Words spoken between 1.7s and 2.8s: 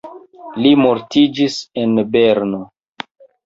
en Berno.